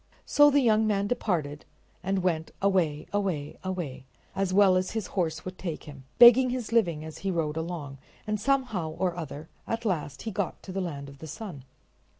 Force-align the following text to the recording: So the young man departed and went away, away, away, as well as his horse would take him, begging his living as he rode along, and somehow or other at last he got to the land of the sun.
So 0.25 0.49
the 0.49 0.61
young 0.61 0.87
man 0.87 1.05
departed 1.05 1.63
and 2.01 2.23
went 2.23 2.49
away, 2.59 3.05
away, 3.13 3.59
away, 3.63 4.07
as 4.35 4.51
well 4.51 4.75
as 4.75 4.93
his 4.97 5.05
horse 5.13 5.45
would 5.45 5.59
take 5.59 5.83
him, 5.83 6.05
begging 6.17 6.49
his 6.49 6.71
living 6.71 7.05
as 7.05 7.19
he 7.19 7.29
rode 7.29 7.55
along, 7.55 7.99
and 8.25 8.39
somehow 8.41 8.89
or 8.97 9.15
other 9.15 9.47
at 9.67 9.85
last 9.85 10.23
he 10.23 10.31
got 10.31 10.63
to 10.63 10.71
the 10.71 10.81
land 10.81 11.07
of 11.07 11.19
the 11.19 11.27
sun. 11.27 11.65